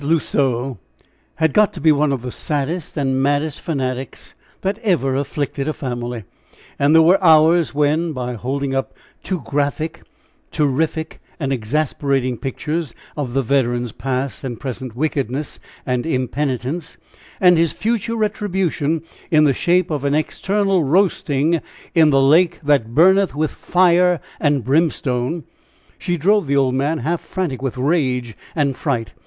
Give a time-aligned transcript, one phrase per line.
[0.03, 0.79] L'Oiseau
[1.35, 5.73] had got to be one of the saddest and maddest fanatics that ever afflicted a
[5.73, 6.23] family.
[6.79, 10.01] And there were hours when, by holding up too graphic,
[10.49, 16.97] terrific, and exasperating pictures of the veteran's past and present wickedness and impenitence,
[17.39, 21.61] and his future retribution, in the shape of an external roasting
[21.93, 25.43] in the lake that burneth with fire and brimstone
[25.99, 29.13] she drove the old man half frantic with rage and fright!